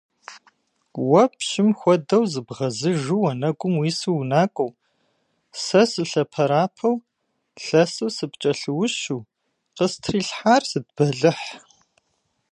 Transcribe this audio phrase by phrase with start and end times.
[1.09, 4.71] Уэ пщым хуэдэу зыбгъэзыжу уанэгум уису унакӀуэу,
[5.63, 6.95] сэ сылъэпэрапэу
[7.63, 9.19] лъэсу сыпкӀэлъыущу,
[9.75, 11.47] къыстрилъхьар сыт бэлыхь?